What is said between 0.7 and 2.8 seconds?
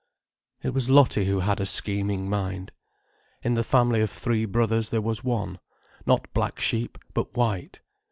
was Lottie who had a scheming mind.